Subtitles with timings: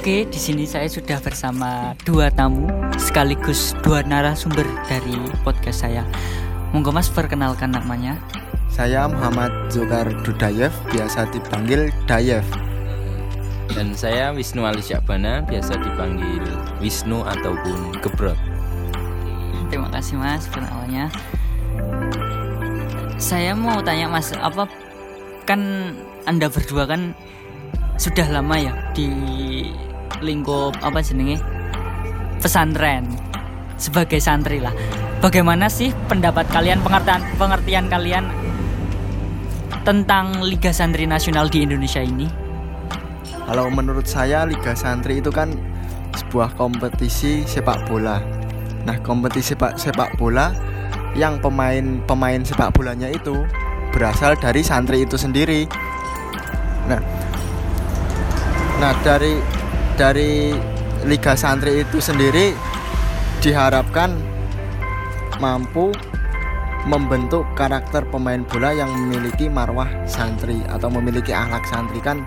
[0.00, 5.12] Oke, di sini saya sudah bersama dua tamu sekaligus dua narasumber dari
[5.44, 6.08] podcast saya.
[6.72, 8.16] Monggo Mas perkenalkan namanya.
[8.72, 12.48] Saya Muhammad Zulkar Dudayev, biasa dipanggil Dayev.
[13.76, 16.48] Dan saya Wisnu Ali Syakbana, biasa dipanggil
[16.80, 18.40] Wisnu ataupun Gebrot.
[19.68, 21.12] Terima kasih Mas perkenalannya.
[23.20, 24.64] Saya mau tanya Mas, apa
[25.44, 25.92] kan
[26.24, 27.12] Anda berdua kan
[28.00, 29.12] sudah lama ya di
[30.20, 31.40] lingkup apa jenenge
[32.40, 33.08] pesantren
[33.80, 34.72] sebagai santri lah.
[35.20, 38.24] Bagaimana sih pendapat kalian pengertian pengertian kalian
[39.84, 42.28] tentang Liga Santri Nasional di Indonesia ini?
[43.44, 45.52] Kalau menurut saya Liga Santri itu kan
[46.16, 48.20] sebuah kompetisi sepak bola.
[48.84, 50.52] Nah, kompetisi sepak sepak bola
[51.12, 53.44] yang pemain-pemain sepak bolanya itu
[53.92, 55.66] berasal dari santri itu sendiri.
[56.88, 57.02] Nah,
[58.80, 59.36] Nah dari
[60.00, 60.56] dari
[61.04, 62.56] Liga Santri itu sendiri
[63.44, 64.16] diharapkan
[65.36, 65.92] mampu
[66.88, 72.24] membentuk karakter pemain bola yang memiliki marwah santri atau memiliki akhlak santri kan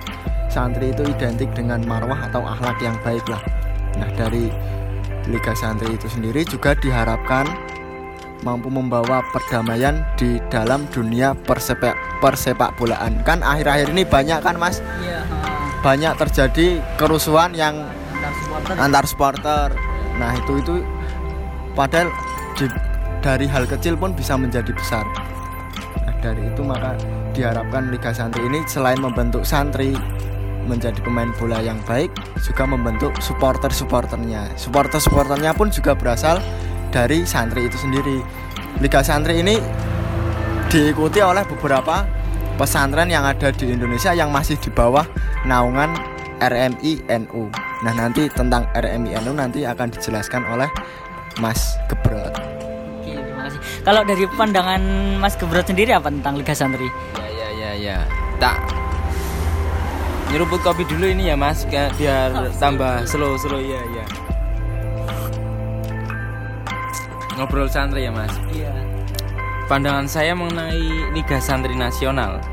[0.54, 3.42] santri itu identik dengan marwah atau akhlak yang baik lah.
[3.98, 4.54] Nah dari
[5.26, 7.50] Liga Santri itu sendiri juga diharapkan
[8.46, 14.84] mampu membawa perdamaian di dalam dunia persepak persepak bolaan kan akhir-akhir ini banyak kan mas?
[15.02, 15.23] Iya.
[15.84, 17.84] Banyak terjadi kerusuhan yang
[18.80, 19.76] Antar supporter.
[20.16, 20.80] Nah itu itu
[21.76, 22.08] padahal
[22.56, 22.72] di-
[23.20, 25.04] dari hal kecil pun bisa menjadi besar.
[26.08, 26.96] Nah, dari itu maka
[27.36, 29.92] diharapkan Liga Santri ini selain membentuk santri
[30.64, 32.08] menjadi pemain bola yang baik,
[32.40, 34.56] juga membentuk supporter-supporternya.
[34.56, 36.40] Supporter-supporternya pun juga berasal
[36.96, 38.24] dari santri itu sendiri.
[38.80, 39.60] Liga Santri ini
[40.72, 42.08] diikuti oleh beberapa
[42.56, 45.06] pesantren yang ada di Indonesia yang masih di bawah
[45.46, 45.94] naungan
[46.44, 47.50] RMI NU.
[47.84, 50.70] Nah, nanti tentang RMI NU nanti akan dijelaskan oleh
[51.42, 52.34] Mas Gebrot.
[52.34, 53.60] Oke, terima kasih.
[53.84, 54.82] Kalau dari pandangan
[55.18, 56.88] Mas Gebrot sendiri apa tentang Liga Santri?
[57.18, 57.98] Ya ya ya ya.
[58.38, 58.84] Tak
[60.34, 64.06] nyeruput kopi dulu ini ya Mas, biar tambah slow slow ya ya.
[67.38, 68.34] Ngobrol santri ya Mas.
[68.50, 68.93] Iya.
[69.72, 72.44] Pandangan saya mengenai Liga Santri Nasional.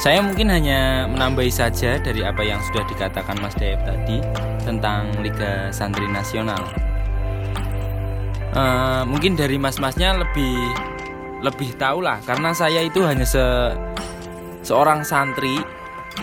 [0.00, 4.18] Saya mungkin hanya menambahi saja dari apa yang sudah dikatakan Mas Dayep tadi
[4.64, 6.90] tentang Liga Santri Nasional.
[8.50, 10.58] Eh, mungkin dari mas-masnya lebih
[11.40, 13.40] lebih tahu lah karena saya itu hanya se
[14.66, 15.62] seorang santri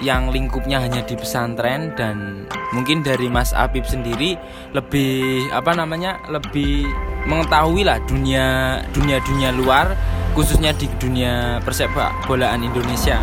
[0.03, 4.37] yang lingkupnya hanya di pesantren dan mungkin dari Mas Apip sendiri
[4.75, 6.85] lebih apa namanya lebih
[7.25, 9.97] mengetahui lah dunia dunia dunia luar
[10.37, 13.17] khususnya di dunia persepak bolaan Indonesia.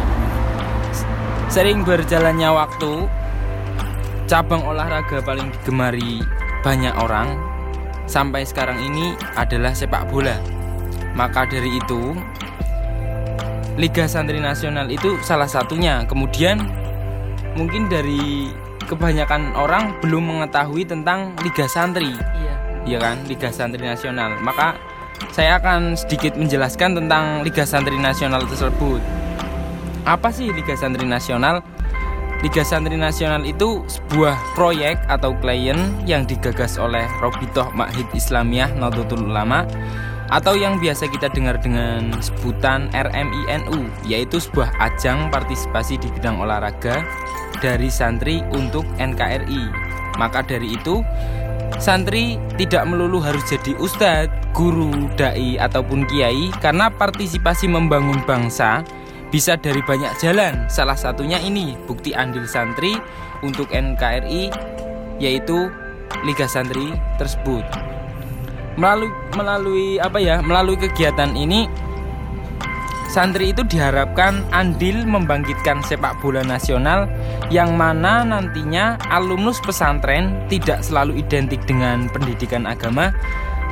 [1.47, 3.07] Sering berjalannya waktu
[4.27, 6.19] cabang olahraga paling digemari
[6.67, 7.39] banyak orang
[8.11, 10.35] sampai sekarang ini adalah sepak bola.
[11.15, 12.19] Maka dari itu
[13.75, 16.07] Liga Santri Nasional itu salah satunya.
[16.07, 16.63] Kemudian
[17.59, 18.55] mungkin dari
[18.87, 22.55] kebanyakan orang belum mengetahui tentang Liga Santri, Iya.
[22.87, 23.17] ya kan?
[23.27, 24.39] Liga Santri Nasional.
[24.39, 24.79] Maka
[25.35, 29.03] saya akan sedikit menjelaskan tentang Liga Santri Nasional tersebut.
[30.07, 31.65] Apa sih Liga Santri Nasional?
[32.45, 39.33] Liga Santri Nasional itu sebuah proyek atau klien yang digagas oleh Robitoh Makhid Islamiyah Nahdlatul
[39.33, 39.65] Ulama
[40.33, 47.05] atau yang biasa kita dengar dengan sebutan RMINU yaitu sebuah ajang partisipasi di bidang olahraga
[47.61, 49.69] dari santri untuk NKRI.
[50.17, 51.05] Maka dari itu
[51.83, 58.87] santri tidak melulu harus jadi ustadz, guru, dai ataupun kiai karena partisipasi membangun bangsa
[59.29, 60.65] bisa dari banyak jalan.
[60.71, 62.95] Salah satunya ini bukti andil santri
[63.43, 64.55] untuk NKRI
[65.19, 65.69] yaitu
[66.23, 67.67] Liga Santri tersebut
[68.75, 71.71] melalui melalui apa ya melalui kegiatan ini
[73.11, 77.07] santri itu diharapkan andil membangkitkan sepak bola nasional
[77.53, 83.15] yang mana nantinya alumnus pesantren tidak selalu identik dengan pendidikan agama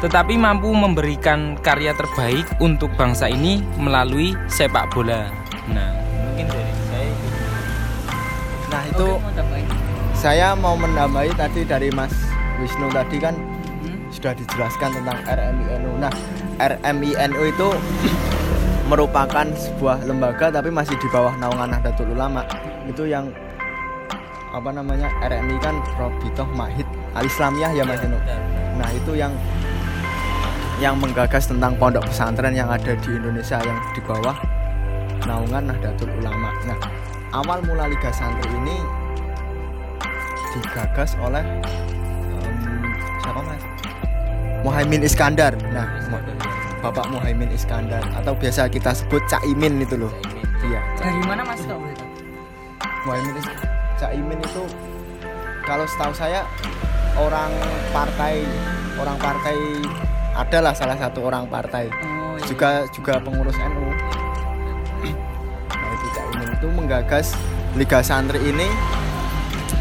[0.02, 5.30] tetapi mampu memberikan karya terbaik untuk bangsa ini melalui sepak bola.
[5.70, 5.94] Nah,
[6.26, 7.26] mungkin dari saya itu.
[8.66, 9.62] Nah, itu Oke, mau
[10.18, 12.10] saya mau menambahi tadi dari Mas
[12.58, 13.51] Wisnu tadi kan?
[14.12, 15.98] Sudah dijelaskan tentang RMINU.
[15.98, 16.12] Nah,
[16.60, 17.68] RMINU itu
[18.92, 22.44] merupakan sebuah lembaga tapi masih di bawah naungan Nahdlatul Ulama.
[22.84, 23.32] Itu yang
[24.52, 26.84] apa namanya RMI kan Robitoh Mahid
[27.16, 28.20] Al Islamiyah ya Mas Inu.
[28.76, 29.32] Nah, itu yang
[30.76, 34.36] yang menggagas tentang pondok pesantren yang ada di Indonesia yang di bawah
[35.24, 36.52] naungan Nahdlatul Ulama.
[36.68, 36.78] Nah,
[37.32, 38.76] awal mula Liga Santri ini
[40.52, 41.40] digagas oleh
[42.44, 42.92] em,
[43.24, 43.71] siapa mas
[44.62, 45.86] Muhaimin Iskandar nah
[46.82, 50.10] Bapak Muhaimin Iskandar atau biasa kita sebut Caimin itu loh
[50.62, 51.78] iya Dari mana Mas tahu?
[53.06, 53.54] Muhaimin Is-
[53.98, 54.62] Caimin itu
[55.62, 56.42] kalau setahu saya
[57.14, 57.50] orang
[57.90, 58.42] partai
[58.98, 59.54] orang partai
[60.34, 61.86] adalah salah satu orang partai
[62.32, 62.48] Oh, iya.
[62.48, 63.84] juga juga pengurus NU.
[65.70, 67.36] Nah itu Caimin itu menggagas
[67.76, 68.66] Liga Santri ini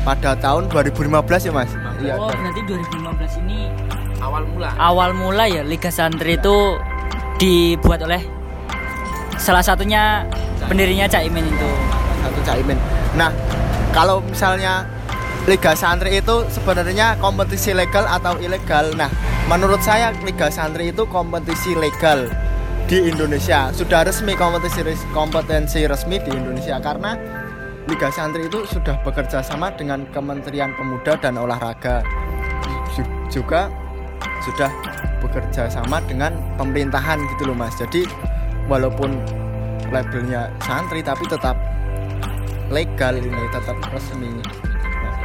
[0.03, 1.07] pada tahun 2015
[1.47, 1.71] ya mas?
[1.97, 2.19] Iya.
[2.19, 3.71] Oh, berarti 2015 ini
[4.21, 6.77] awal mula awal mula ya Liga Santri itu
[7.41, 8.21] dibuat oleh
[9.41, 10.23] salah satunya
[10.69, 11.69] pendirinya Caimin itu.
[12.21, 12.77] satu Caimin.
[13.17, 13.33] Nah
[13.91, 14.85] kalau misalnya
[15.49, 18.93] Liga Santri itu sebenarnya kompetisi legal atau ilegal?
[18.93, 19.09] Nah
[19.49, 22.29] menurut saya Liga Santri itu kompetisi legal
[22.85, 24.85] di Indonesia sudah resmi kompetisi
[25.15, 27.17] kompetensi resmi di Indonesia karena
[27.89, 32.05] Liga Santri itu sudah bekerja sama dengan Kementerian Pemuda dan Olahraga
[32.93, 33.73] Ju- juga
[34.43, 34.71] sudah
[35.21, 37.77] bekerja sama dengan pemerintahan gitu loh mas.
[37.77, 38.05] Jadi
[38.65, 39.17] walaupun
[39.91, 41.59] labelnya santri tapi tetap
[42.71, 44.31] legal ini tetap resmi.
[44.31, 45.15] Nah,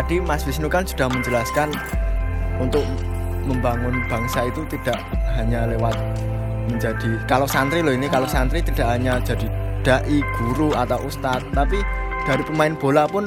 [0.00, 1.68] tadi Mas Wisnu kan sudah menjelaskan
[2.56, 2.82] untuk
[3.44, 5.00] membangun bangsa itu tidak
[5.36, 5.96] hanya lewat
[6.68, 9.48] menjadi kalau santri loh ini kalau santri tidak hanya jadi
[9.80, 11.80] dai guru atau ustadz tapi
[12.28, 13.26] dari pemain bola pun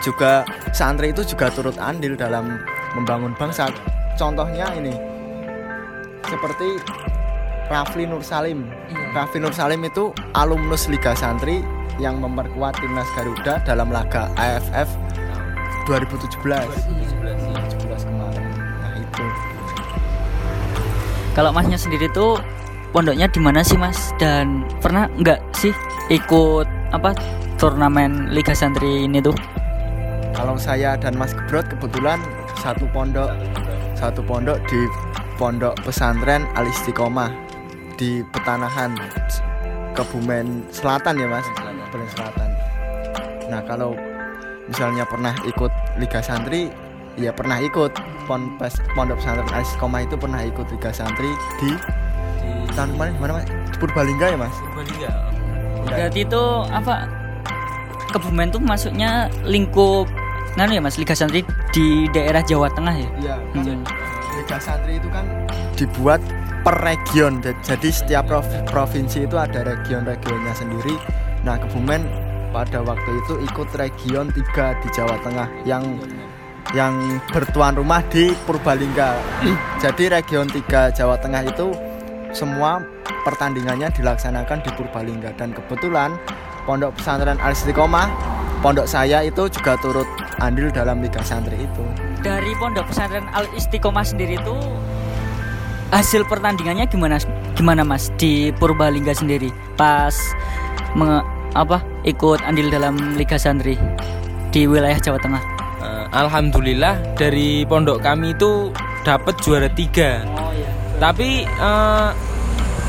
[0.00, 2.62] juga santri itu juga turut andil dalam
[2.94, 3.68] membangun bangsa
[4.14, 4.94] contohnya ini
[6.24, 6.80] seperti
[7.68, 9.06] Rafli Nur Salim Iya.
[9.16, 11.64] Raffi Nur Salim itu alumnus Liga Santri
[11.96, 14.90] yang memperkuat timnas Garuda dalam laga AFF
[15.86, 18.44] 2017 17 kemarin.
[18.82, 19.24] Nah, itu.
[21.34, 22.40] Kalau Masnya sendiri tuh
[22.90, 24.10] pondoknya di mana sih Mas?
[24.18, 25.70] Dan pernah nggak sih
[26.10, 27.14] ikut apa
[27.58, 29.34] turnamen Liga Santri ini tuh?
[30.34, 32.18] Kalau saya dan Mas Gebrot kebetulan
[32.58, 33.30] satu pondok
[33.94, 34.86] satu pondok di
[35.34, 37.30] Pondok Pesantren Al Istiqomah
[37.98, 38.94] di Petanahan
[39.94, 41.46] Kebumen Selatan ya Mas?
[41.90, 42.48] Kebumen Selatan.
[43.50, 43.94] Nah kalau
[44.66, 46.70] misalnya pernah ikut Liga Santri
[47.18, 47.94] ya pernah ikut.
[48.24, 51.28] Pon Pes- Pondok Pesantren Al Istiqomah itu pernah ikut Liga Santri
[51.60, 51.70] di
[52.40, 53.46] di tahun kemarin mana Mas?
[53.76, 54.56] Purbalingga ya Mas?
[54.72, 55.10] Purbalingga.
[55.84, 57.04] Berarti itu apa?
[58.16, 60.08] Kebumen tuh masuknya lingkup
[60.54, 60.96] nganu ya Mas?
[60.96, 61.42] Liga Santri
[61.74, 63.08] di daerah Jawa Tengah ya?
[63.18, 63.82] iya Hmm.
[64.34, 65.26] Liga Santri itu kan
[65.74, 66.20] dibuat
[66.62, 67.42] per region.
[67.42, 70.94] Ja- jadi setiap prov- provinsi itu ada region-regionnya sendiri.
[71.42, 72.06] Nah Kebumen
[72.54, 75.82] pada waktu itu ikut region 3 di Jawa Tengah yang
[76.72, 76.94] yang
[77.30, 79.18] bertuan rumah di Purbalingga.
[79.82, 81.74] Jadi region 3 Jawa Tengah itu
[82.30, 82.82] semua
[83.26, 85.34] pertandingannya dilaksanakan di Purbalingga.
[85.34, 86.14] Dan kebetulan
[86.64, 88.08] Pondok Pesantren Al Istiqomah
[88.64, 90.08] pondok saya itu juga turut
[90.44, 91.82] andil dalam Liga Santri itu
[92.20, 94.60] Dari Pondok Pesantren Al Istiqomah sendiri tuh
[95.90, 97.20] hasil pertandingannya gimana
[97.54, 100.14] gimana Mas di Purbalingga sendiri pas
[100.92, 101.22] menge-
[101.54, 103.78] apa ikut andil dalam Liga Santri
[104.50, 105.42] di wilayah Jawa Tengah?
[105.78, 110.66] Eh, Alhamdulillah dari pondok kami itu dapat juara tiga Oh iya.
[110.98, 112.08] tapi eh,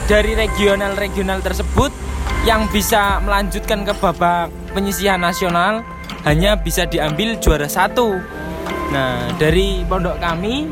[0.05, 1.91] dari regional-regional tersebut
[2.45, 5.81] yang bisa melanjutkan ke babak penyisihan nasional
[6.25, 8.17] hanya bisa diambil juara satu.
[8.91, 10.67] Nah dari pondok kami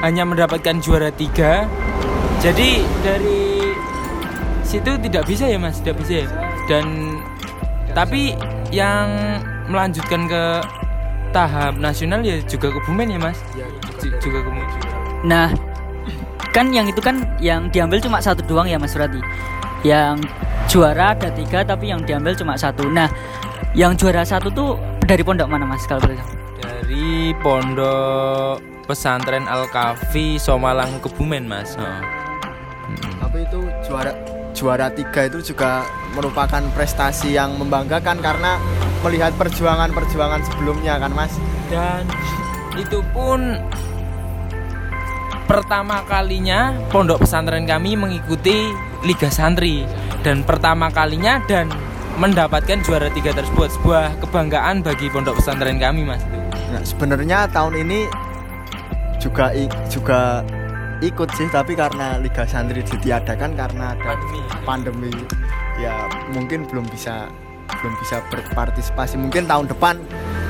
[0.00, 1.66] hanya mendapatkan juara tiga.
[2.40, 3.72] Jadi dari
[4.62, 5.82] situ tidak bisa ya mas?
[5.82, 6.26] Tidak bisa ya?
[6.70, 7.18] Dan
[7.96, 8.36] tapi
[8.70, 9.08] yang
[9.66, 10.42] melanjutkan ke
[11.34, 13.38] tahap nasional ya juga kebumen ya mas?
[13.98, 14.46] Ju- juga.
[14.46, 14.66] Kebumen
[15.26, 15.50] Nah,
[16.54, 19.18] kan yang itu kan yang diambil cuma satu doang ya Mas Surati.
[19.82, 20.28] Yang
[20.70, 22.86] juara ada tiga tapi yang diambil cuma satu.
[22.86, 23.10] Nah,
[23.76, 26.32] yang juara satu tuh dari pondok mana Mas kalau boleh tahu?
[26.64, 28.56] Dari Pondok
[28.88, 31.76] Pesantren Al Kafi Somalang Kebumen, Mas.
[31.76, 31.84] Oh.
[31.84, 33.18] Hmm.
[33.18, 34.14] tapi itu juara
[34.54, 35.82] juara tiga itu juga
[36.14, 38.62] merupakan prestasi yang membanggakan karena
[39.02, 41.34] melihat perjuangan-perjuangan sebelumnya kan mas
[41.66, 42.06] Dan
[42.78, 43.58] itu pun
[45.50, 48.70] pertama kalinya pondok pesantren kami mengikuti
[49.02, 49.82] Liga Santri
[50.22, 51.66] dan pertama kalinya dan
[52.16, 56.24] mendapatkan juara tiga tersebut sebuah kebanggaan bagi pondok pesantren kami mas.
[56.72, 58.08] Nah, sebenarnya tahun ini
[59.20, 59.52] juga
[59.92, 60.40] juga
[61.04, 64.40] ikut sih tapi karena Liga Santri ditiadakan karena ada Pandemi.
[64.64, 65.12] pandemi.
[65.76, 67.28] Ya mungkin belum bisa
[67.68, 69.20] belum bisa berpartisipasi.
[69.20, 70.00] Mungkin tahun depan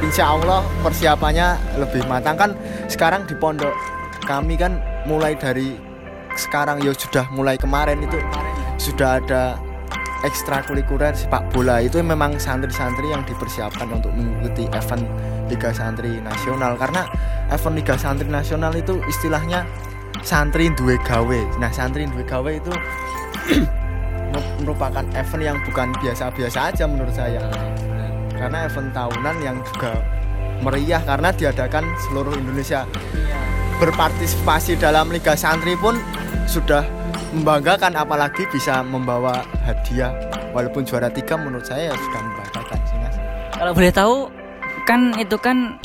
[0.06, 2.38] insya Allah persiapannya lebih matang.
[2.38, 2.50] Kan
[2.86, 3.74] sekarang di pondok
[4.22, 5.74] kami kan mulai dari
[6.38, 8.18] sekarang ya sudah mulai kemarin itu
[8.76, 9.56] sudah ada
[10.24, 15.04] ekstrakurikuler sepak bola itu memang santri-santri yang dipersiapkan untuk mengikuti event
[15.52, 17.04] Liga Santri Nasional karena
[17.52, 19.66] event Liga Santri Nasional itu istilahnya
[20.24, 21.40] santri duwe gawe.
[21.60, 22.72] Nah, santri duwe gawe itu
[24.64, 27.42] merupakan event yang bukan biasa-biasa aja menurut saya.
[28.34, 29.96] Karena event tahunan yang juga
[30.60, 32.88] meriah karena diadakan seluruh Indonesia.
[33.76, 36.00] Berpartisipasi dalam Liga Santri pun
[36.48, 36.82] sudah
[37.34, 40.14] membanggakan apalagi bisa membawa hadiah
[40.54, 43.16] walaupun juara tiga menurut saya ya sudah membanggakan sih mas
[43.56, 44.16] Kalau boleh tahu
[44.86, 45.80] kan itu kan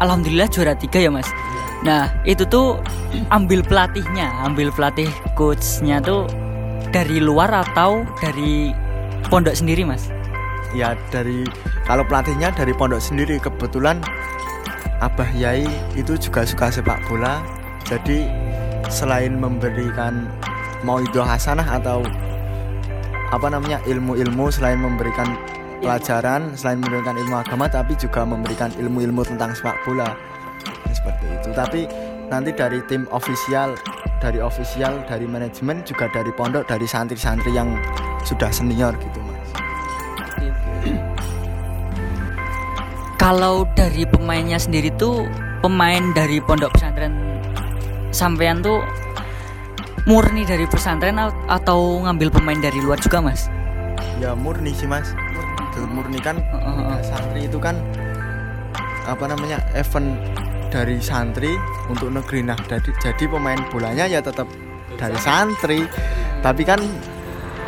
[0.00, 1.28] alhamdulillah juara tiga ya mas.
[1.82, 2.78] Nah itu tuh
[3.30, 6.30] ambil pelatihnya, ambil pelatih coachnya tuh
[6.94, 8.70] dari luar atau dari
[9.28, 10.08] pondok sendiri mas?
[10.76, 11.48] ya dari
[11.88, 14.00] kalau pelatihnya dari pondok sendiri kebetulan
[14.98, 17.40] Abah Yai itu juga suka sepak bola
[17.86, 18.28] jadi
[18.88, 20.26] selain memberikan
[20.82, 22.02] mau itu hasanah atau
[23.28, 25.36] apa namanya ilmu-ilmu selain memberikan
[25.84, 30.16] pelajaran selain memberikan ilmu agama tapi juga memberikan ilmu-ilmu tentang sepak bola.
[30.90, 31.48] Seperti itu.
[31.52, 31.80] Tapi
[32.32, 33.76] nanti dari tim ofisial
[34.18, 37.70] dari ofisial dari manajemen juga dari pondok dari santri-santri yang
[38.26, 39.50] sudah senior gitu mas.
[43.18, 45.26] Kalau dari pemainnya sendiri tuh
[45.62, 47.27] pemain dari pondok pesantren
[48.10, 48.80] sampean tuh
[50.08, 53.48] murni dari pesantren atau ngambil pemain dari luar juga mas?
[54.18, 55.14] ya murni sih mas.
[55.78, 56.18] Murni.
[56.18, 56.98] Kan Heeh.
[57.06, 57.78] santri itu kan
[59.06, 60.18] apa namanya event
[60.74, 61.54] dari santri
[61.86, 62.42] untuk negeri.
[62.42, 64.50] Nah jadi jadi pemain bolanya ya tetap
[64.98, 65.86] dari santri.
[66.42, 66.82] Tapi kan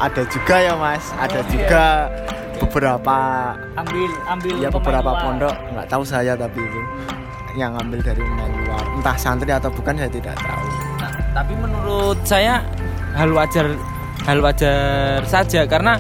[0.02, 1.14] ada juga ya mas.
[1.23, 2.11] Ada juga
[2.59, 3.16] beberapa
[3.78, 5.23] ambil ambil ya beberapa luar.
[5.23, 5.54] pondok.
[5.70, 6.80] Nggak tahu saya tapi itu
[7.59, 10.66] yang ambil dari pemain luar entah santri atau bukan saya tidak tahu
[11.00, 12.61] Nah, tapi menurut saya
[13.16, 13.73] hal wajar
[14.28, 15.97] hal wajar saja karena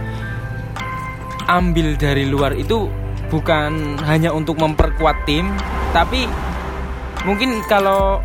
[1.48, 2.86] ambil dari luar itu
[3.32, 5.50] bukan hanya untuk memperkuat tim,
[5.94, 6.26] tapi
[7.24, 8.20] mungkin kalau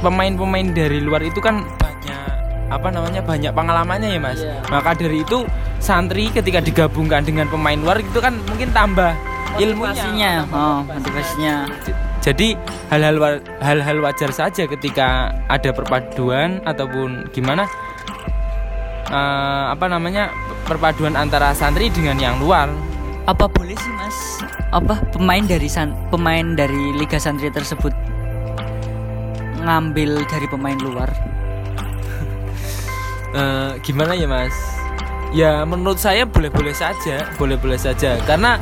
[0.00, 2.30] pemain-pemain dari luar itu kan banyak
[2.70, 4.40] apa namanya banyak pengalamannya ya mas.
[4.40, 4.62] Iya.
[4.70, 5.44] Maka dari itu
[5.78, 9.12] santri ketika digabungkan dengan pemain luar itu kan mungkin tambah
[9.58, 11.54] ilmunya, motivasinya, oh, motivasinya.
[12.18, 12.58] Jadi
[12.90, 17.64] hal-hal hal-hal wajar saja ketika ada perpaduan ataupun gimana
[19.08, 20.28] eh, apa namanya
[20.66, 22.68] perpaduan antara santri dengan yang luar.
[23.28, 24.40] Apa boleh sih mas?
[24.72, 27.92] Apa pemain dari san, pemain dari Liga Santri tersebut
[29.60, 31.10] ngambil dari pemain luar?
[33.28, 34.56] Eh, gimana ya mas?
[35.36, 38.56] Ya menurut saya boleh-boleh saja, boleh-boleh saja karena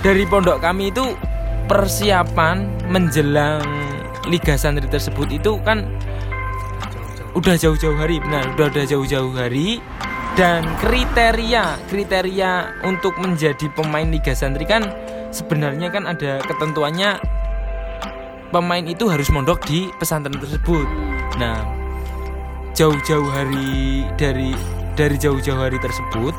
[0.00, 1.12] dari pondok kami itu
[1.66, 3.62] persiapan menjelang
[4.30, 5.82] Liga Santri tersebut itu kan
[7.32, 9.82] udah jauh-jauh hari benar udah udah jauh-jauh hari.
[10.32, 14.88] Dan kriteria kriteria untuk menjadi pemain Liga Santri kan
[15.28, 17.20] sebenarnya kan ada ketentuannya
[18.48, 20.88] pemain itu harus mondok di pesantren tersebut.
[21.36, 21.60] Nah
[22.72, 24.56] jauh-jauh hari dari
[24.96, 26.32] dari jauh-jauh hari tersebut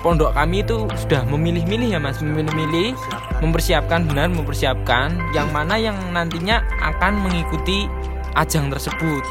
[0.00, 2.20] pondok kami itu sudah memilih-milih ya mas.
[2.20, 2.96] Memilih-milih
[3.40, 7.86] mempersiapkan benar mempersiapkan yang mana yang nantinya akan mengikuti
[8.36, 9.22] ajang tersebut.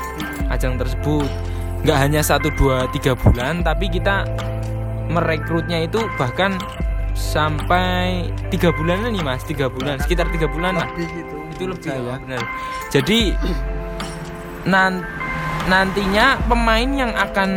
[0.50, 1.30] Ajang tersebut.
[1.86, 4.28] Nggak hanya satu dua tiga bulan tapi kita
[5.10, 6.56] merekrutnya itu bahkan
[7.18, 9.42] sampai tiga bulan nih mas.
[9.44, 10.88] Tiga bulan sekitar tiga bulan lah.
[10.94, 12.00] Lebih itu itu lebih saya.
[12.00, 12.16] ya.
[12.24, 12.44] benar.
[12.94, 13.20] Jadi
[14.70, 15.06] nan-
[15.70, 17.50] nantinya pemain yang akan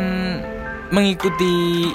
[0.93, 1.53] mengikuti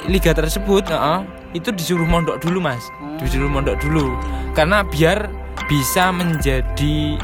[0.10, 1.20] liga tersebut heeh,
[1.54, 2.82] itu disuruh mondok dulu mas
[3.22, 4.18] disuruh mondok dulu
[4.52, 5.30] karena biar
[5.70, 7.16] bisa menjadi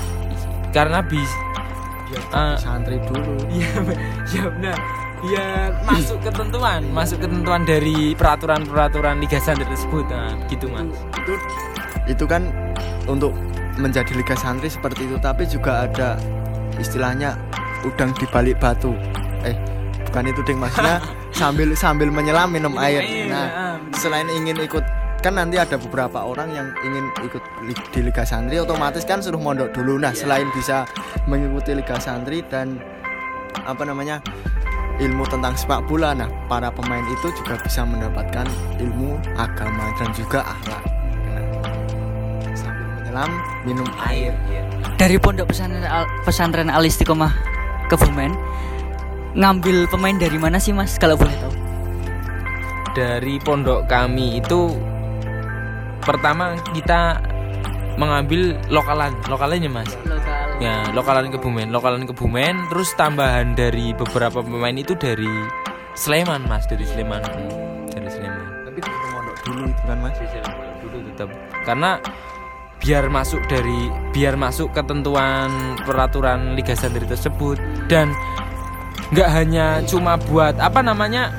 [0.69, 1.29] karena bis
[2.07, 2.53] Biar Ah.
[2.61, 3.73] santri dulu Iya,
[4.37, 4.77] ya benar.
[5.23, 10.03] Biar masuk ketentuan, masuk ketentuan dari peraturan-peraturan Liga Santri tersebut.
[10.11, 10.83] Nah, gitu, Mas.
[11.23, 11.33] itu
[12.05, 12.51] itu kan
[13.07, 13.31] untuk
[13.79, 16.19] menjadi liga santri seperti itu tapi juga ada
[16.77, 17.33] istilahnya
[17.81, 18.93] udang di balik batu
[19.41, 19.55] eh
[20.05, 20.99] bukan itu ding maksudnya
[21.33, 23.03] sambil sambil menyelam minum air.
[23.27, 24.85] nah selain ingin ikut
[25.23, 27.43] kan nanti ada beberapa orang yang ingin ikut
[27.95, 29.95] di liga santri otomatis kan suruh mondok dulu.
[29.95, 30.83] Nah selain bisa
[31.25, 32.75] mengikuti liga santri dan
[33.63, 34.19] apa namanya
[35.01, 38.45] ilmu tentang sepak bola nah para pemain itu juga bisa mendapatkan
[38.77, 40.83] ilmu agama dan juga akhlak.
[41.31, 41.43] Nah,
[42.53, 43.31] sambil menyelam
[43.63, 44.35] minum air.
[44.99, 47.31] Dari pondok pesantren Al- pesantren Al Istiqomah
[47.87, 48.35] Kebumen
[49.33, 51.53] ngambil pemain dari mana sih mas kalau boleh tahu?
[52.93, 54.69] Dari pondok kami itu
[56.05, 57.17] pertama kita
[57.97, 59.89] mengambil lokalan, lokalannya, Mas.
[60.05, 60.57] Lokal.
[60.61, 65.29] Ya, lokalan Kebumen, lokalan Kebumen, terus tambahan dari beberapa pemain itu dari
[65.93, 67.21] Sleman, Mas, dari Sleman.
[67.93, 68.45] Dari Sleman.
[68.65, 70.17] tapi disuruh mondok dulu itu kan mas
[70.81, 71.29] dulu tetap
[71.61, 71.91] karena
[72.81, 78.09] biar masuk dari biar masuk ketentuan peraturan Liga Santri tersebut dan
[79.13, 81.29] nggak hanya cuma buat apa namanya?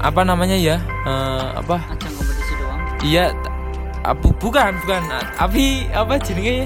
[0.00, 0.76] Apa namanya ya?
[1.04, 1.76] Eh, apa?
[1.92, 2.80] Ajang kompetisi doang.
[3.04, 3.52] Iya t-
[4.00, 5.02] ah, bu- bukan bukan.
[5.10, 6.64] Ah, tapi apa jenenge?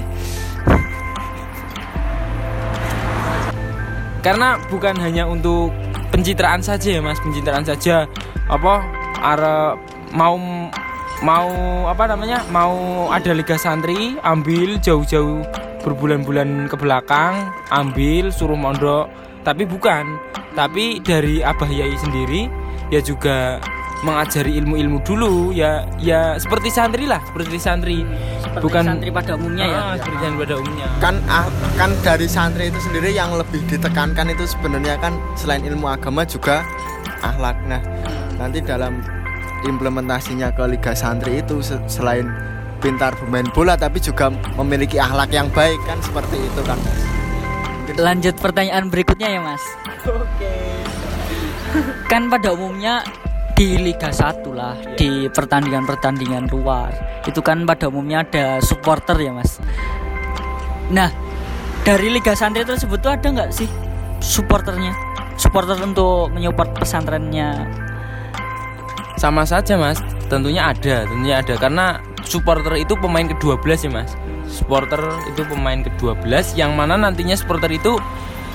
[4.21, 5.73] Karena bukan hanya untuk
[6.13, 8.05] pencitraan saja ya mas pencitraan saja.
[8.45, 8.85] Apa
[9.17, 9.73] are
[10.13, 10.37] mau
[11.25, 11.49] mau
[11.89, 12.45] apa namanya?
[12.53, 15.41] Mau ada liga santri ambil jauh-jauh
[15.81, 19.09] berbulan-bulan ke belakang ambil suruh mondok.
[19.41, 20.05] Tapi bukan.
[20.53, 22.45] Tapi dari abah yai sendiri
[22.91, 23.57] ya juga
[24.05, 25.53] mengajari ilmu-ilmu dulu.
[25.53, 28.05] Ya ya seperti santri lah seperti santri.
[28.41, 29.79] Seperti bukan santri pada umumnya ya?
[29.79, 30.87] Ah, seperti santri pada umumnya.
[30.99, 31.47] Kan ah,
[31.79, 36.61] kan dari santri itu sendiri yang lebih ditekankan itu sebenarnya kan selain ilmu agama juga
[37.21, 37.57] akhlak.
[37.65, 37.81] Nah
[38.37, 39.01] nanti dalam
[39.65, 42.25] implementasinya ke liga santri itu se- selain
[42.81, 46.01] pintar bermain bola tapi juga memiliki akhlak yang baik kan?
[46.01, 47.01] Seperti itu kan Mas.
[47.97, 49.63] Lanjut pertanyaan berikutnya ya mas.
[52.07, 53.03] Kan pada umumnya
[53.55, 59.59] di Liga 1 lah di pertandingan-pertandingan luar itu kan pada umumnya ada supporter ya mas.
[60.89, 61.11] Nah
[61.83, 63.69] dari Liga Santri tersebut tuh ada nggak sih
[64.23, 64.95] supporternya?
[65.35, 67.65] Supporter untuk menyupport pesantrennya?
[69.17, 69.99] Sama saja mas.
[70.31, 71.53] Tentunya ada tentunya ada.
[71.59, 71.99] Karena
[72.31, 74.15] supporter itu pemain ke-12 ya mas.
[74.47, 77.99] Supporter itu pemain ke-12 yang mana nantinya supporter itu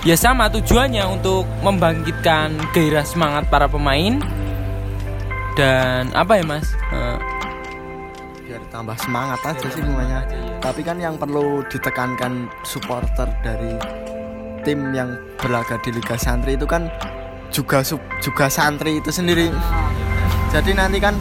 [0.09, 4.17] ya sama tujuannya untuk membangkitkan gairah semangat para pemain
[5.61, 6.73] dan apa ya mas?
[6.73, 7.19] Eh,
[8.49, 10.25] biar tambah semangat aja sih semuanya
[10.65, 13.77] tapi kan yang perlu ditekankan supporter dari
[14.65, 16.89] tim yang berlaga di Liga Santri itu kan
[17.53, 19.55] juga sub- juga santri itu sendiri.
[20.51, 21.15] Jadi nanti kan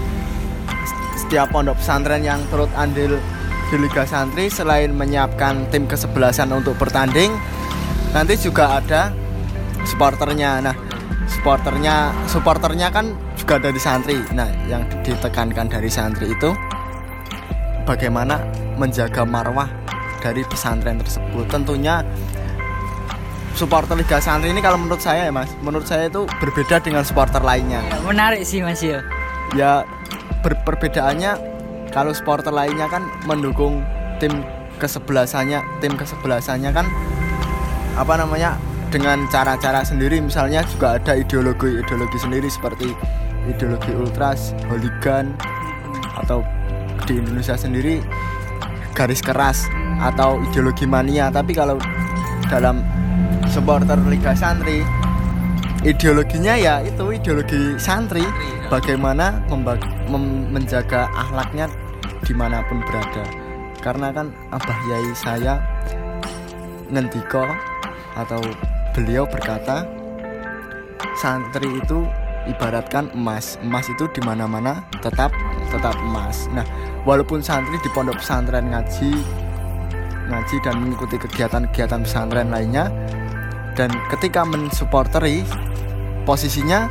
[1.26, 3.18] setiap pondok pesantren yang turut andil
[3.74, 7.34] di Liga Santri selain menyiapkan tim kesebelasan untuk bertanding
[8.14, 9.10] nanti juga ada
[9.90, 10.62] supporternya.
[10.62, 10.76] Nah
[11.26, 14.22] supporternya supporternya kan juga dari santri.
[14.38, 16.54] Nah yang ditekankan dari santri itu
[17.90, 18.38] bagaimana
[18.78, 19.66] menjaga marwah
[20.22, 21.50] dari pesantren tersebut.
[21.50, 22.06] Tentunya
[23.58, 27.42] supporter Liga Santri ini kalau menurut saya ya mas menurut saya itu berbeda dengan supporter
[27.42, 27.82] lainnya.
[28.06, 29.02] Menarik sih mas ya.
[29.58, 29.88] Ya
[30.46, 31.34] ber- perbedaannya
[31.90, 33.82] kalau supporter lainnya kan mendukung
[34.22, 34.46] tim
[34.78, 36.86] kesebelasannya tim kesebelasannya kan
[37.98, 38.62] apa namanya
[38.94, 40.22] dengan cara-cara sendiri.
[40.22, 42.94] Misalnya juga ada ideologi ideologi sendiri seperti
[43.50, 45.34] ideologi ultras hooligan
[46.22, 46.46] atau
[47.10, 48.00] di Indonesia sendiri
[48.94, 49.66] garis keras
[49.98, 51.34] atau ideologi mania.
[51.34, 51.82] Tapi kalau
[52.48, 52.86] dalam
[53.50, 54.86] supporter Liga Santri
[55.86, 58.26] ideologinya ya itu ideologi santri.
[58.68, 61.70] Bagaimana membag- mem- menjaga akhlaknya
[62.26, 63.24] di mana pun berada.
[63.80, 65.62] Karena kan abah yai saya
[66.90, 67.46] ngendiko
[68.18, 68.42] atau
[68.98, 69.86] beliau berkata
[71.22, 72.10] santri itu
[72.50, 73.62] ibaratkan emas.
[73.62, 75.30] Emas itu di mana-mana tetap
[75.70, 76.50] tetap emas.
[76.50, 76.66] Nah
[77.06, 79.14] walaupun santri di pondok pesantren ngaji
[80.26, 82.90] ngaji dan mengikuti kegiatan-kegiatan pesantren lainnya
[83.78, 85.46] dan ketika mensupporteri
[86.26, 86.90] posisinya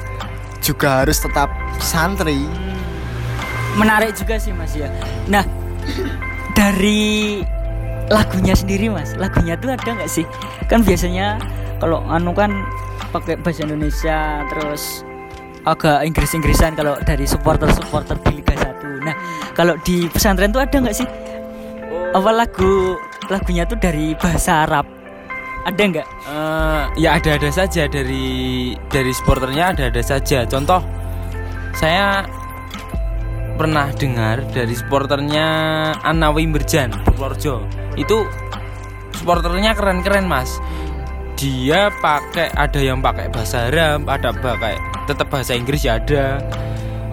[0.65, 2.41] juga harus tetap santri.
[3.77, 4.89] Menarik juga sih mas ya.
[5.29, 5.45] Nah
[6.55, 7.43] dari
[8.09, 10.25] lagunya sendiri mas lagunya tuh ada nggak sih?
[10.71, 11.37] Kan biasanya
[11.83, 12.55] kalau anu kan
[13.11, 15.03] pakai bahasa Indonesia terus
[15.67, 19.17] agak Inggris-Inggrisan kalau dari supporter-supporter di Liga 1 nah
[19.57, 21.09] kalau di pesantren tuh ada nggak sih?
[22.15, 22.95] Apa lagu
[23.27, 24.94] lagunya tuh dari bahasa Arab
[25.65, 30.49] ada nggak Eh, ya ada-ada saja dari dari supporternya ada-ada saja.
[30.49, 30.81] Contoh
[31.77, 32.25] saya
[33.61, 35.47] pernah dengar dari supporternya
[36.01, 37.61] Anawi Merjan Purworejo.
[37.95, 38.25] Itu
[39.21, 40.59] supporternya keren-keren, Mas.
[41.37, 46.41] Dia pakai ada yang pakai bahasa Arab, ada pakai tetap bahasa Inggris ya ada.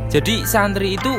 [0.07, 1.13] Jadi santri itu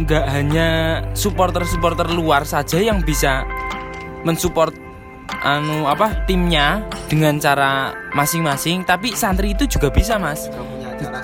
[0.00, 0.68] nggak hanya
[1.12, 3.44] supporter-supporter luar saja yang bisa
[4.22, 4.72] mensupport
[5.42, 10.46] anu apa timnya dengan cara masing-masing tapi santri itu juga bisa mas.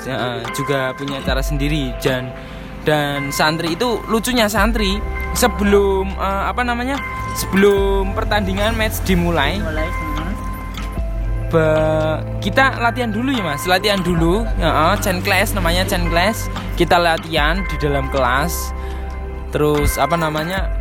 [0.03, 2.35] Ya, eh, juga punya cara sendiri dan
[2.83, 4.99] dan santri itu lucunya santri
[5.39, 6.99] sebelum eh, apa namanya
[7.39, 10.33] sebelum pertandingan match dimulai mulai hmm.
[11.55, 13.63] be- kita latihan dulu ya mas.
[13.71, 18.75] Latihan dulu ya, eh, chain class namanya chain class kita latihan di dalam kelas
[19.49, 20.78] terus apa namanya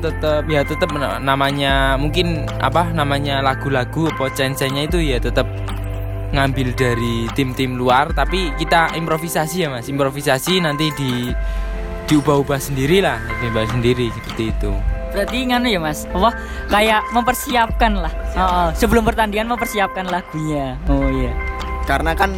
[0.00, 5.44] tetap ya tetap na- namanya mungkin apa namanya lagu-lagu apa chain-chainnya itu ya tetap
[6.30, 9.86] ngambil dari tim-tim luar tapi kita improvisasi ya mas.
[9.86, 11.28] Improvisasi nanti di
[12.06, 14.72] diubah-ubah sendiri lah diubah sendiri seperti itu.
[15.10, 16.30] Berarti nganu ya mas, apa?
[16.70, 18.12] Kayak mempersiapkan lah.
[18.38, 20.78] Oh, sebelum pertandingan mempersiapkan lagunya.
[20.86, 21.34] Oh iya.
[21.82, 22.30] karena kan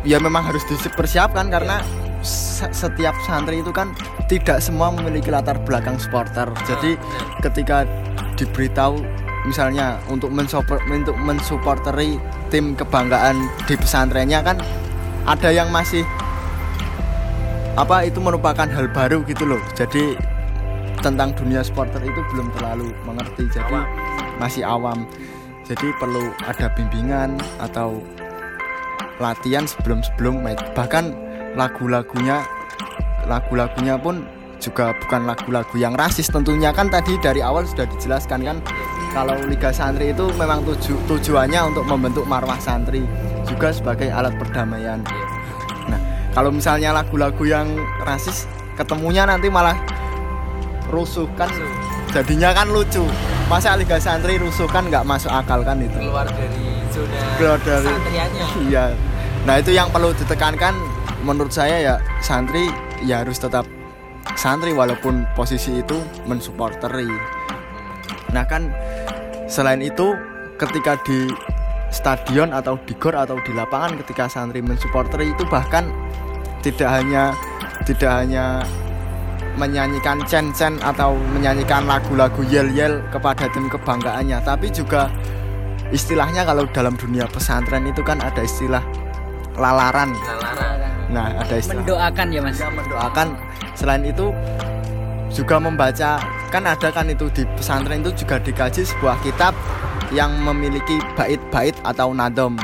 [0.00, 3.94] ya memang harus dipersiapkan karena se- setiap santri itu kan
[4.26, 6.50] tidak semua memiliki latar belakang supporter.
[6.66, 6.98] Jadi
[7.42, 7.86] ketika
[8.34, 9.02] diberitahu
[9.46, 12.20] misalnya untuk mensupport untuk mensupporteri
[12.52, 14.56] tim kebanggaan di pesantrennya kan
[15.24, 16.02] ada yang masih
[17.78, 19.62] apa itu merupakan hal baru gitu loh.
[19.78, 20.18] Jadi
[20.98, 23.46] tentang dunia supporter itu belum terlalu mengerti.
[23.54, 23.78] Jadi
[24.42, 25.06] masih awam.
[25.62, 28.00] Jadi perlu ada bimbingan atau
[29.20, 30.64] latihan sebelum-sebelum match.
[30.72, 32.44] Bahkan lagu-lagunya
[33.24, 34.24] lagu-lagunya pun
[34.58, 36.74] juga bukan lagu-lagu yang rasis tentunya.
[36.74, 38.56] Kan tadi dari awal sudah dijelaskan kan
[39.14, 43.06] kalau Liga Santri itu memang tuju, tujuannya untuk membentuk marwah santri
[43.46, 45.00] juga sebagai alat perdamaian.
[45.86, 46.00] Nah
[46.34, 47.70] kalau misalnya lagu-lagu yang
[48.02, 49.78] rasis ketemunya nanti malah
[50.90, 51.48] rusuh kan?
[52.08, 53.04] Jadinya kan lucu.
[53.48, 55.96] Masa Liga Santri rusuh kan nggak masuk akal kan itu?
[55.96, 56.60] Keluar dari
[56.92, 58.46] zona Keluar dari- santriannya.
[58.68, 58.84] Iya.
[59.44, 60.76] Nah itu yang perlu ditekankan
[61.22, 62.70] menurut saya ya santri
[63.02, 63.66] ya harus tetap
[64.38, 67.08] santri walaupun posisi itu mensupporteri.
[68.34, 68.70] Nah kan
[69.48, 70.14] selain itu
[70.60, 71.30] ketika di
[71.88, 75.88] stadion atau di gor atau di lapangan ketika santri mensupporteri itu bahkan
[76.60, 77.32] tidak hanya
[77.88, 78.60] tidak hanya
[79.58, 85.10] menyanyikan cen-cen atau menyanyikan lagu-lagu yel-yel kepada tim kebanggaannya tapi juga
[85.90, 88.84] istilahnya kalau dalam dunia pesantren itu kan ada istilah
[89.58, 90.14] lalaran.
[91.08, 92.58] Nah, ada istilah Mendoakan ya mas.
[92.60, 93.28] Ya, mendoakan.
[93.72, 94.32] Selain itu
[95.32, 99.52] juga membaca kan ada kan itu di pesantren itu juga dikaji sebuah kitab
[100.08, 102.56] yang memiliki bait-bait atau nadom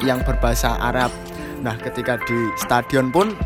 [0.00, 1.12] yang berbahasa Arab.
[1.60, 3.36] Nah, ketika di stadion pun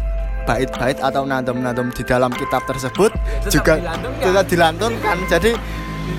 [0.47, 4.23] bait-bait atau nadom-nadom di dalam kitab tersebut Tetap juga dilantunkan.
[4.27, 5.17] tetap dilantunkan.
[5.31, 5.51] Jadi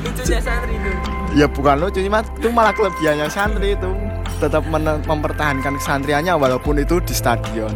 [0.04, 0.92] lucunya santri itu
[1.34, 3.92] ya bukan lucu cuma itu malah kelebihannya santri itu
[4.40, 4.64] tetap
[5.08, 7.72] mempertahankan kesantriannya walaupun itu di stadion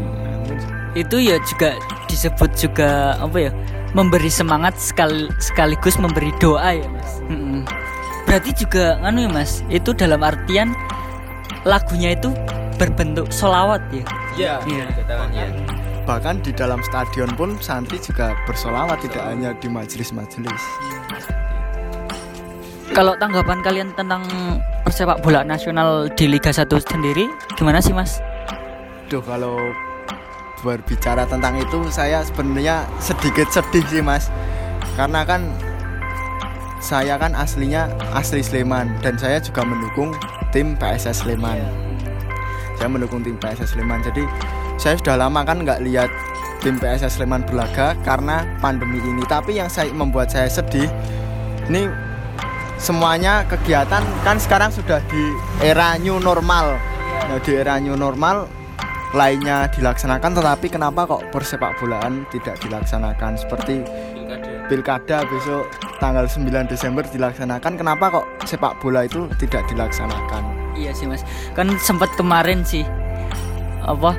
[0.98, 1.78] Itu ya juga
[2.10, 3.52] disebut juga apa ya?
[3.94, 7.22] Memberi semangat sekal, sekaligus memberi doa ya mas.
[7.30, 7.62] Mm-mm.
[8.26, 10.74] Berarti juga anu ya mas, itu dalam artian
[11.64, 12.34] lagunya itu
[12.78, 14.06] berbentuk solawat ya.
[14.38, 14.86] iya Iya.
[14.94, 15.46] ketahuannya
[16.08, 20.64] bahkan di dalam stadion pun santri juga bersolawat tidak hanya di majelis-majelis
[22.96, 24.24] Kalau tanggapan kalian tentang
[24.88, 27.28] persepak bola nasional di Liga 1 sendiri
[27.60, 28.24] gimana sih mas?
[29.12, 29.60] Duh kalau
[30.66, 34.30] berbicara tentang itu saya sebenarnya sedikit sedih sih mas.
[34.98, 35.46] Karena kan
[36.82, 40.14] saya kan aslinya asli Sleman dan saya juga mendukung
[40.54, 41.62] tim PSS Sleman.
[42.78, 44.06] Saya mendukung tim PSS Sleman.
[44.06, 44.26] Jadi
[44.78, 46.10] saya sudah lama kan nggak lihat
[46.62, 49.26] tim PSS Sleman berlaga karena pandemi ini.
[49.26, 50.90] Tapi yang saya membuat saya sedih
[51.70, 51.90] ini
[52.78, 55.24] semuanya kegiatan kan sekarang sudah di
[55.66, 56.78] era new normal.
[57.28, 58.46] Nah, di era new normal
[59.16, 63.40] lainnya dilaksanakan tetapi kenapa kok persepak bolaan tidak dilaksanakan?
[63.40, 63.86] Seperti
[64.68, 65.24] pilkada.
[65.28, 70.44] Besok tanggal 9 Desember dilaksanakan kenapa kok sepak bola itu tidak dilaksanakan?
[70.78, 71.26] Iya sih mas,
[71.58, 72.86] kan sempat kemarin sih
[73.88, 74.14] apa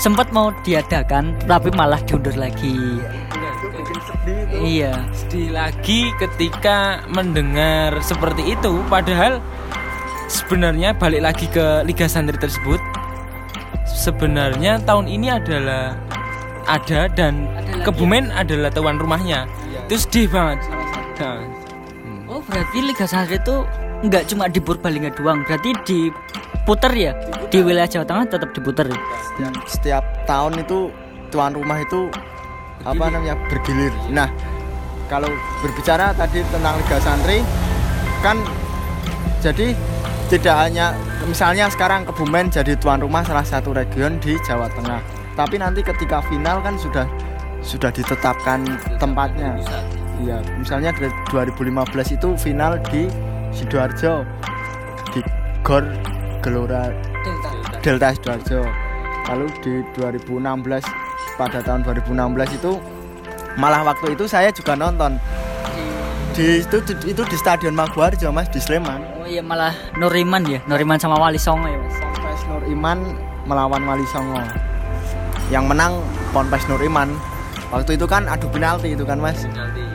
[0.00, 3.02] sempat mau diadakan tapi malah diundur lagi.
[4.50, 9.42] Iya, sedih lagi ketika mendengar seperti itu padahal
[10.30, 12.80] sebenarnya balik lagi ke Liga Santri tersebut
[14.00, 15.92] sebenarnya tahun ini adalah
[16.64, 19.44] ada dan Ada lagi Kebumen adalah tuan rumahnya.
[19.84, 20.64] Itu sedih banget.
[21.20, 21.44] Nah,
[22.30, 23.66] Oh berarti Liga Santri itu
[24.06, 27.12] nggak cuma di Purbalingga doang, berarti diputer ya?
[27.50, 28.86] Di wilayah Jawa Tengah tetap diputer.
[28.86, 28.96] ya?
[28.96, 30.94] setiap, setiap tahun itu
[31.34, 32.06] tuan rumah itu
[32.86, 33.34] apa namanya?
[33.50, 33.90] Bergilir.
[34.14, 34.30] Nah,
[35.10, 37.42] kalau berbicara tadi tentang Liga Santri
[38.22, 38.38] kan
[39.42, 39.74] jadi
[40.30, 40.94] tidak hanya
[41.28, 45.00] misalnya sekarang Kebumen jadi tuan rumah salah satu region di Jawa Tengah.
[45.36, 47.04] Tapi nanti ketika final kan sudah
[47.60, 48.64] sudah ditetapkan
[48.96, 49.56] tempatnya.
[50.20, 53.08] Iya, misalnya dari 2015 itu final di
[53.56, 54.24] Sidoarjo
[55.16, 55.20] di
[55.64, 55.84] Gor
[56.44, 56.92] Gelora
[57.80, 58.60] Delta Sidoarjo.
[59.32, 60.84] Lalu di 2016
[61.40, 62.72] pada tahun 2016 itu
[63.56, 65.16] malah waktu itu saya juga nonton
[66.36, 69.19] di itu itu di Stadion Maguwarjo Mas di Sleman.
[69.30, 71.94] Iya malah Nuriman ya, Nuriman sama Wali Songo ya mas.
[72.02, 72.98] Ponpes Nur Iman
[73.46, 74.42] melawan Wali Songo.
[75.54, 76.02] Yang menang
[76.34, 77.14] Ponpes Nur Iman.
[77.70, 79.46] Waktu itu kan adu penalti itu kan Mas.
[79.46, 79.86] Penalti.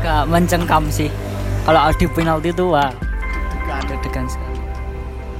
[0.00, 1.12] Agak mencengkam sih.
[1.68, 2.88] Kalau adu penalti itu wah
[3.68, 3.84] Kan.
[3.84, 4.64] deg-degan sekali.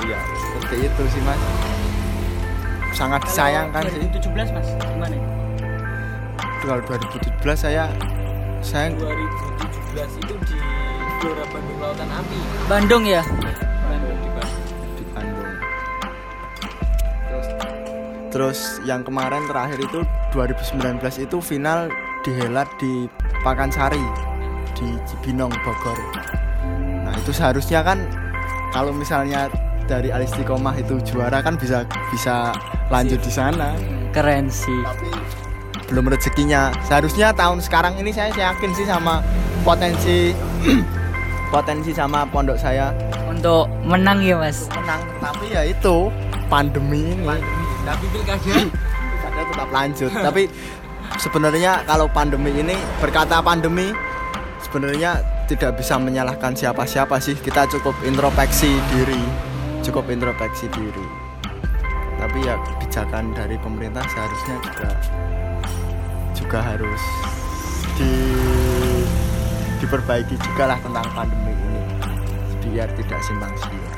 [0.05, 1.41] Iya, seperti itu sih Mas.
[2.93, 4.05] Sangat disayangkan sih.
[4.21, 5.17] 2017 mas, gimana?
[6.61, 7.87] kalau 2017 saya
[8.59, 10.57] saya 2017 itu di
[11.20, 15.52] Gelora Bandung Lautan Api Bandung ya Bandung di Bandung di Bandung.
[17.26, 17.46] Terus,
[18.33, 20.00] terus yang kemarin terakhir itu
[20.37, 21.88] 2019 itu final
[22.26, 23.09] dihelat di
[23.40, 24.02] Pakansari
[24.76, 25.96] di Cibinong Bogor.
[27.07, 28.02] Nah itu seharusnya kan
[28.74, 29.48] kalau misalnya
[29.87, 32.52] dari Alistiqomah itu juara kan bisa bisa
[32.90, 33.72] lanjut di sana.
[34.16, 35.12] keren sih Tapi
[35.92, 36.72] belum rezekinya.
[36.88, 39.20] Seharusnya tahun sekarang ini saya yakin sih sama
[39.62, 40.33] potensi
[41.57, 42.92] potensi sama pondok saya.
[43.33, 44.69] Untuk menang ya mas?
[44.77, 45.01] Menang.
[45.25, 46.12] Tapi ya itu
[46.53, 47.25] pandemi ini.
[47.88, 48.45] Tapi pilkada?
[48.45, 50.11] Pilkada tetap lanjut.
[50.12, 50.42] Tapi
[51.16, 53.88] sebenarnya kalau pandemi ini berkata pandemi
[54.61, 57.40] sebenarnya tidak bisa menyalahkan siapa-siapa sih.
[57.40, 59.25] Kita cukup introspeksi diri.
[59.81, 61.07] Cukup introspeksi diri.
[62.21, 64.90] Tapi ya kebijakan dari pemerintah seharusnya juga
[66.37, 67.03] juga harus
[67.97, 68.12] di
[69.81, 71.81] diperbaiki juga lah tentang pandemi ini
[72.77, 73.95] biar tidak simpang siur.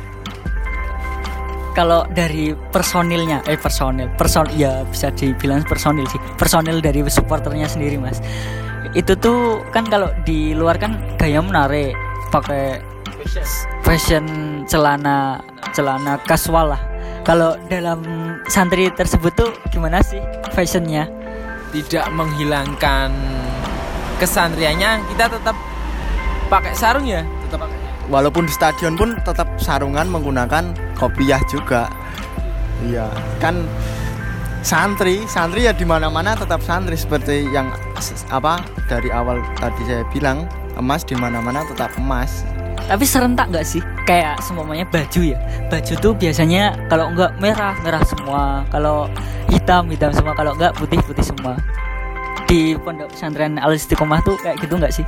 [1.74, 7.98] Kalau dari personilnya eh personil person ya bisa dibilang personil sih personil dari supporternya sendiri
[8.02, 8.18] mas.
[8.98, 11.94] Itu tuh kan kalau di luar kan gaya menarik
[12.34, 12.82] pakai
[13.86, 14.26] fashion
[14.66, 15.38] celana
[15.70, 16.82] celana kasual lah.
[17.22, 18.02] Kalau dalam
[18.48, 20.18] santri tersebut tuh gimana sih
[20.56, 21.06] fashionnya?
[21.68, 23.12] Tidak menghilangkan
[24.18, 25.56] kesantriannya kita tetap
[26.50, 27.22] pakai sarung ya?
[27.46, 27.78] Tetap pakai.
[28.10, 31.86] Walaupun di stadion pun tetap sarungan menggunakan kopiah juga.
[32.82, 33.66] Iya kan
[34.62, 37.70] santri santri ya di mana mana tetap santri seperti yang
[38.30, 40.46] apa dari awal tadi saya bilang
[40.78, 42.42] emas di mana mana tetap emas.
[42.88, 43.82] Tapi serentak nggak sih?
[44.08, 45.38] Kayak semuanya baju ya?
[45.68, 48.64] Baju tuh biasanya kalau enggak merah merah semua.
[48.72, 49.10] Kalau
[49.52, 50.32] hitam hitam semua.
[50.32, 51.60] Kalau enggak putih putih semua
[52.48, 55.04] di pondok pesantren al istiqomah tuh kayak gitu nggak sih?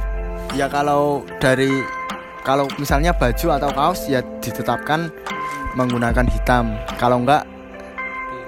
[0.53, 1.73] Ya kalau dari
[2.45, 5.09] kalau misalnya baju atau kaos ya ditetapkan
[5.73, 6.77] menggunakan hitam.
[7.01, 7.49] Kalau enggak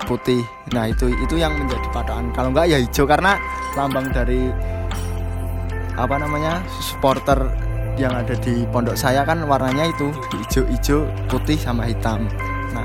[0.04, 0.44] putih.
[0.76, 2.28] Nah itu itu yang menjadi patokan.
[2.36, 3.40] Kalau enggak ya hijau karena
[3.72, 4.52] lambang dari
[5.96, 7.48] apa namanya supporter
[8.00, 12.28] yang ada di pondok saya kan warnanya itu hijau-hijau putih sama hitam.
[12.76, 12.84] Nah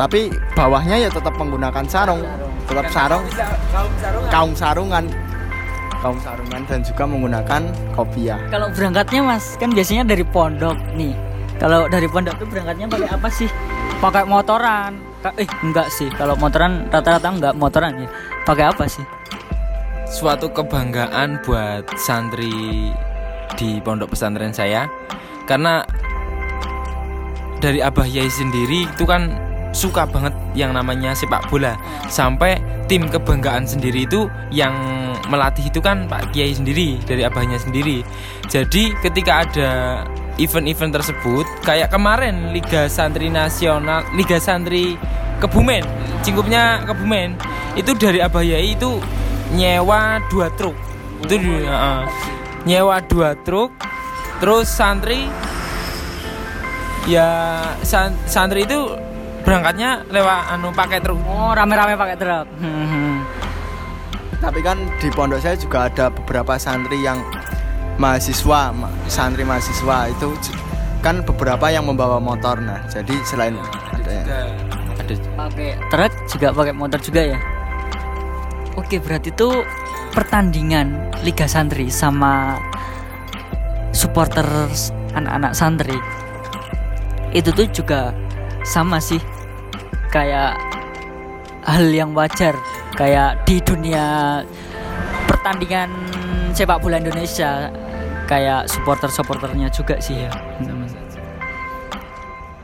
[0.00, 2.24] tapi bawahnya ya tetap menggunakan sarung.
[2.64, 3.24] Tetap sarung.
[3.28, 5.04] Kaum sarung kaum sarungan
[6.02, 7.62] kaum sarungan dan juga menggunakan
[7.94, 8.42] kopiah.
[8.50, 11.14] Kalau berangkatnya mas kan biasanya dari pondok nih.
[11.62, 13.48] Kalau dari pondok tuh berangkatnya pakai apa sih?
[14.02, 14.98] Pakai motoran.
[15.38, 16.10] Eh enggak sih.
[16.18, 18.08] Kalau motoran rata-rata enggak motoran ya.
[18.42, 19.06] Pakai apa sih?
[20.10, 22.90] Suatu kebanggaan buat santri
[23.54, 24.90] di pondok pesantren saya.
[25.46, 25.86] Karena
[27.62, 29.30] dari Abah Yai sendiri itu kan
[29.72, 31.76] suka banget yang namanya sepak bola.
[32.08, 34.72] Sampai tim kebanggaan sendiri itu yang
[35.32, 38.04] melatih itu kan Pak Kiai sendiri dari abahnya sendiri.
[38.52, 39.70] Jadi ketika ada
[40.36, 44.96] event-event tersebut kayak kemarin Liga Santri Nasional Liga Santri
[45.40, 45.84] Kebumen
[46.22, 47.36] cingkupnya Kebumen
[47.74, 49.00] itu dari Abah Yai itu
[49.52, 50.76] nyewa dua truk.
[51.24, 51.36] Itu
[51.68, 52.04] uh,
[52.68, 53.74] nyewa dua truk
[54.42, 55.30] terus santri
[57.06, 58.90] ya san- santri itu
[59.42, 61.18] berangkatnya lewat anu pakai truk.
[61.22, 62.46] Oh rame-rame pakai truk.
[64.38, 67.22] Tapi kan di pondok saya juga ada beberapa santri yang
[67.94, 70.34] mahasiswa, ma- santri mahasiswa itu
[70.98, 72.58] kan beberapa yang membawa motor.
[72.58, 73.54] Nah, jadi selain
[73.94, 74.26] ada yang-
[74.98, 77.38] ada pakai truk juga pakai motor juga ya?
[78.74, 79.48] Oke berarti itu
[80.10, 82.56] pertandingan Liga Santri sama
[83.92, 84.44] supporter
[85.12, 85.96] anak-anak santri.
[87.30, 88.16] Itu tuh juga
[88.62, 89.20] sama sih.
[90.10, 90.58] Kayak
[91.66, 92.56] hal yang wajar.
[92.92, 94.40] Kayak di dunia
[95.26, 95.88] pertandingan
[96.52, 97.72] sepak bola Indonesia
[98.28, 100.32] kayak supporter-supporternya juga sih ya.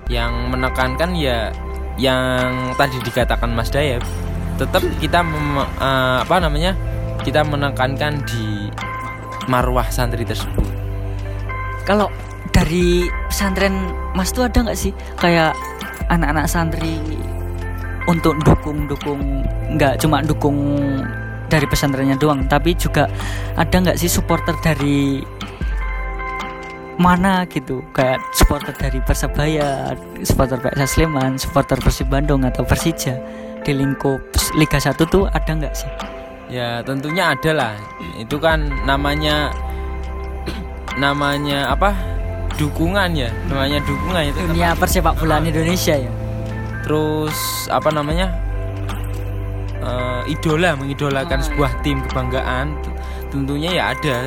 [0.09, 1.53] Yang menekankan ya
[1.99, 4.01] yang tadi dikatakan Mas Dayep
[4.59, 6.75] tetap kita mem- eh, apa namanya
[7.23, 8.71] kita menekankan di
[9.51, 10.67] marwah santri tersebut.
[11.89, 12.13] Kalau
[12.53, 14.93] dari pesantren Mas tuh ada nggak sih?
[15.17, 15.57] Kayak
[16.09, 17.01] anak-anak santri
[18.09, 19.45] untuk dukung-dukung
[19.77, 20.57] nggak cuma dukung
[21.49, 23.09] dari pesantrennya doang, tapi juga
[23.57, 25.25] ada nggak sih supporter dari
[27.01, 27.81] mana gitu?
[27.97, 33.17] Kayak supporter dari Persebaya, supporter PSS Sleman, supporter Persib Bandung atau Persija
[33.65, 34.21] di lingkup
[34.57, 35.93] Liga 1 tuh ada nggak sih?
[36.49, 37.75] ya tentunya ada lah.
[38.17, 39.53] Itu kan namanya
[40.99, 41.95] namanya apa
[42.59, 46.11] dukungan ya namanya dukungan itu Dunia persepak bolaan Indonesia ya.
[46.83, 47.39] terus
[47.71, 48.35] apa namanya
[49.79, 52.75] eh, idola mengidolakan Ah, sebuah tim kebanggaan
[53.29, 54.27] tentunya ya ada.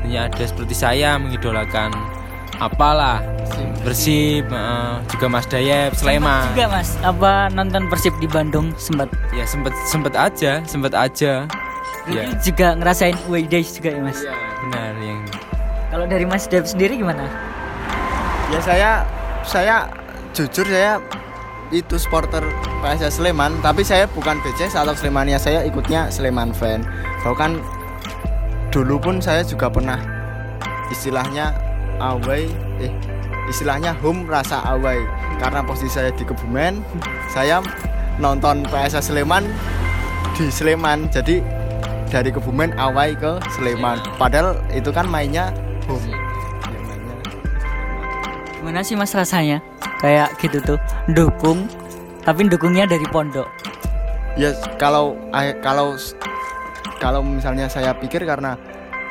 [0.00, 1.92] Tentunya ada seperti saya mengidolakan
[2.56, 3.20] apalah
[3.84, 4.46] Persib.
[4.48, 6.52] Eh, juga Mas Dayep Sleman.
[6.52, 9.08] juga mas apa nonton persib di Bandung sempat?
[9.32, 11.44] Ya sempet sempet aja sempet aja.
[12.08, 12.22] Ya.
[12.40, 14.20] juga ngerasain away days juga ya mas?
[14.64, 15.20] Benar yang
[15.90, 17.26] kalau dari mas Dev sendiri gimana
[18.50, 18.90] Ya saya
[19.46, 19.76] saya
[20.34, 20.98] jujur saya
[21.70, 22.42] itu supporter
[22.82, 26.82] PSS Sleman, tapi saya bukan BCS atau Slemania, saya ikutnya Sleman fan.
[27.22, 27.62] Bahkan
[28.74, 30.02] dulu pun saya juga pernah
[30.90, 31.54] istilahnya
[32.02, 32.50] away
[32.82, 32.90] eh
[33.46, 34.98] istilahnya home rasa away
[35.38, 36.82] karena posisi saya di Kebumen,
[37.34, 37.62] saya
[38.18, 39.46] nonton PSS Sleman
[40.34, 41.06] di Sleman.
[41.14, 41.38] Jadi
[42.10, 44.02] dari Kebumen away ke Sleman.
[44.18, 45.54] Padahal itu kan mainnya
[45.88, 46.08] home.
[48.60, 49.64] Gimana sih mas rasanya
[50.00, 50.78] kayak gitu tuh
[51.12, 51.68] dukung
[52.24, 53.48] tapi dukungnya dari pondok
[54.38, 55.98] Ya kalau ah, kalau
[57.02, 58.54] kalau misalnya saya pikir karena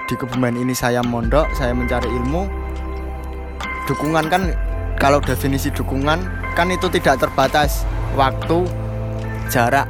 [0.08, 2.48] di Kebumen ini saya mondok, saya mencari ilmu.
[3.86, 4.54] Dukungan kan
[4.96, 6.24] kalau definisi dukungan
[6.56, 7.84] kan itu tidak terbatas
[8.16, 8.64] waktu,
[9.52, 9.90] jarak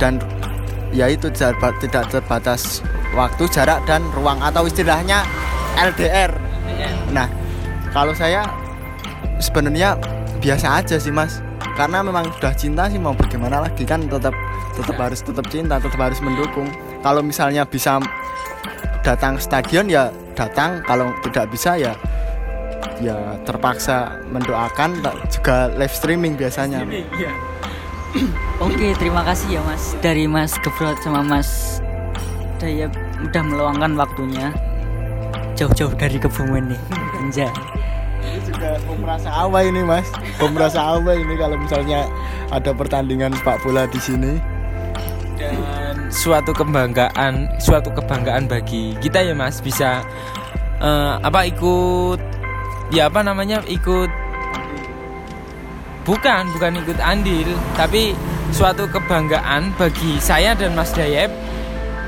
[0.00, 0.16] dan
[0.94, 2.80] ya itu tidak terbatas
[3.12, 5.22] waktu, jarak dan ruang atau istilahnya
[5.80, 6.30] LDR.
[7.10, 7.26] Nah,
[7.90, 8.44] kalau saya
[9.40, 9.96] sebenarnya
[10.40, 11.40] biasa aja sih mas.
[11.76, 14.36] Karena memang sudah cinta sih mau bagaimana lagi kan tetap
[14.76, 16.68] tetap harus tetap cinta tetap harus mendukung.
[17.00, 17.96] Kalau misalnya bisa
[19.00, 20.84] datang ke stadion ya datang.
[20.84, 21.96] Kalau tidak bisa ya
[23.00, 23.16] ya
[23.48, 25.00] terpaksa mendoakan
[25.32, 26.84] juga live streaming biasanya.
[28.64, 29.96] Oke terima kasih ya mas.
[30.04, 31.80] Dari mas Gebrot sama mas
[32.60, 32.92] Daya
[33.24, 34.52] udah meluangkan waktunya
[35.60, 36.80] jauh-jauh dari Kebumen nih
[37.20, 37.52] Anjay.
[38.20, 40.08] ini juga pemerasa awal ini mas.
[40.40, 42.08] Pemerasa awal ini kalau misalnya
[42.48, 44.32] ada pertandingan sepak bola di sini.
[45.40, 49.60] Dan suatu kebanggaan suatu kebanggaan bagi kita ya mas.
[49.60, 50.04] Bisa
[50.80, 52.20] eh, apa ikut
[52.92, 54.08] ya apa namanya ikut
[56.04, 58.16] bukan bukan ikut andil tapi
[58.50, 61.30] suatu kebanggaan bagi saya dan Mas Dayep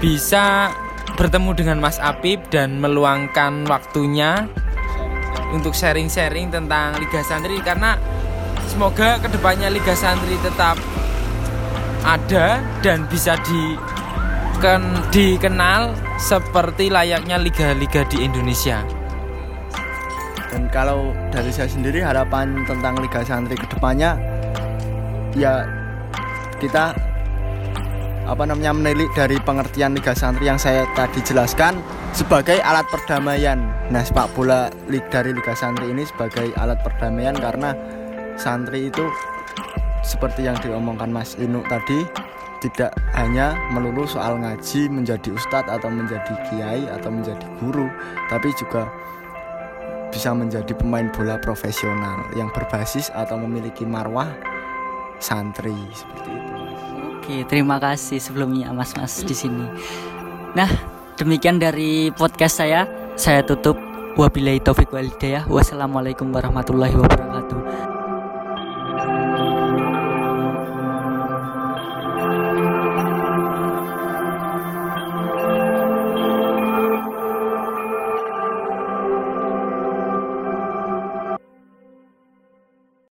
[0.02, 0.74] bisa
[1.22, 4.50] bertemu dengan Mas Apip dan meluangkan waktunya
[5.54, 7.94] untuk sharing-sharing tentang Liga Santri karena
[8.66, 10.74] semoga ke depannya Liga Santri tetap
[12.02, 13.78] ada dan bisa di
[14.58, 18.82] ken- dikenal seperti layaknya liga-liga di Indonesia.
[20.50, 24.18] dan kalau dari saya sendiri harapan tentang Liga Santri ke depannya
[25.38, 25.64] ya
[26.60, 26.92] kita
[28.26, 31.82] apa namanya menilik dari pengertian Liga Santri yang saya tadi jelaskan
[32.14, 33.58] sebagai alat perdamaian.
[33.90, 37.74] Nah, sepak bola lig dari Liga Santri ini sebagai alat perdamaian karena
[38.38, 39.04] santri itu
[40.06, 42.06] seperti yang diomongkan Mas Inu tadi
[42.62, 47.90] tidak hanya melulu soal ngaji menjadi ustadz atau menjadi kiai atau menjadi guru,
[48.30, 48.86] tapi juga
[50.14, 54.30] bisa menjadi pemain bola profesional yang berbasis atau memiliki marwah
[55.18, 56.51] santri seperti itu.
[57.32, 59.64] Oke, terima kasih sebelumnya Mas-mas di sini.
[60.52, 60.68] Nah,
[61.16, 62.84] demikian dari podcast saya.
[63.16, 63.80] Saya tutup.
[64.20, 65.48] Wabillahi taufiq wal hidayah.
[65.48, 67.61] Wassalamualaikum warahmatullahi wabarakatuh.